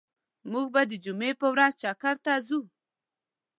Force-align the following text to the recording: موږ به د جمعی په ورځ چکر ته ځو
موږ 0.51 0.65
به 0.73 0.81
د 0.89 0.91
جمعی 1.03 1.31
په 1.41 1.47
ورځ 1.53 1.71
چکر 1.81 2.15
ته 2.25 2.33
ځو 2.47 2.59